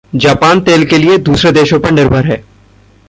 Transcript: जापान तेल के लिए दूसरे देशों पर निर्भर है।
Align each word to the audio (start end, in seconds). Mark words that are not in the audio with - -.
जापान 0.15 0.59
तेल 0.61 0.85
के 0.85 0.97
लिए 0.97 1.17
दूसरे 1.17 1.51
देशों 1.51 1.79
पर 1.79 1.91
निर्भर 1.91 2.25
है। 2.25 2.43